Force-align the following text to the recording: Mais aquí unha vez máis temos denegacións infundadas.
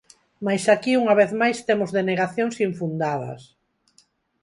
Mais 0.45 0.63
aquí 0.75 0.91
unha 1.01 1.17
vez 1.19 1.31
máis 1.41 1.57
temos 1.67 1.89
denegacións 1.97 2.55
infundadas. 2.67 3.41